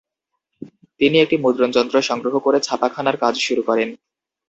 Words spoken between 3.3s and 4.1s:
শুরু করেন।